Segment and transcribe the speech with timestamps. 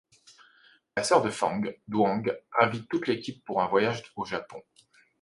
[0.97, 2.23] La sœur de Fang, Doang,
[2.59, 4.59] invite toute l'équipe pour un voyage au Japon.